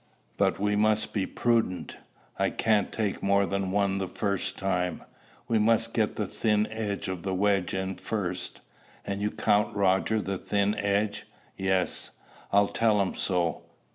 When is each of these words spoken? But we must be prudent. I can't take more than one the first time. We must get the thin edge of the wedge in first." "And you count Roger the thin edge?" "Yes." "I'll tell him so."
But 0.35 0.57
we 0.59 0.75
must 0.75 1.13
be 1.13 1.27
prudent. 1.27 1.97
I 2.39 2.49
can't 2.49 2.91
take 2.91 3.21
more 3.21 3.45
than 3.45 3.69
one 3.69 3.99
the 3.99 4.07
first 4.07 4.57
time. 4.57 5.03
We 5.47 5.59
must 5.59 5.93
get 5.93 6.15
the 6.15 6.25
thin 6.25 6.65
edge 6.71 7.07
of 7.07 7.21
the 7.21 7.35
wedge 7.35 7.75
in 7.75 7.93
first." 7.97 8.61
"And 9.05 9.21
you 9.21 9.29
count 9.29 9.75
Roger 9.75 10.19
the 10.19 10.39
thin 10.39 10.73
edge?" 10.73 11.27
"Yes." 11.55 12.13
"I'll 12.51 12.69
tell 12.69 12.99
him 12.99 13.13
so." 13.13 13.61